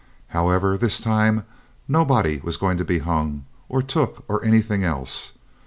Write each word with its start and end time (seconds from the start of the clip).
However, 0.29 0.79
this 0.79 0.99
time 0.99 1.45
nobody 1.87 2.39
was 2.39 2.57
going 2.57 2.79
to 2.79 2.83
be 2.83 2.97
hung 2.97 3.45
or 3.69 3.83
took 3.83 4.25
or 4.27 4.43
anything 4.43 4.83
else. 4.83 5.33